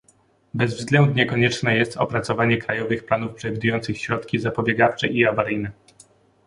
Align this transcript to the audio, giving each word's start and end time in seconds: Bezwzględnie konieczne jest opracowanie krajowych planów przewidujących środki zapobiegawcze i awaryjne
Bezwzględnie 0.53 1.25
konieczne 1.25 1.75
jest 1.77 1.97
opracowanie 1.97 2.57
krajowych 2.57 3.05
planów 3.05 3.33
przewidujących 3.35 4.01
środki 4.01 4.39
zapobiegawcze 4.39 5.07
i 5.07 5.25
awaryjne 5.25 5.71